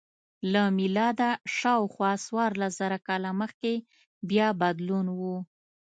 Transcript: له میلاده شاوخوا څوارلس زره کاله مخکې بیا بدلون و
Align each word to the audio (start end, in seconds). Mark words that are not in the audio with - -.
له 0.51 0.61
میلاده 0.77 1.29
شاوخوا 1.57 2.11
څوارلس 2.25 2.71
زره 2.81 2.97
کاله 3.07 3.29
مخکې 3.41 3.73
بیا 4.29 4.47
بدلون 4.61 5.07
و 5.19 5.21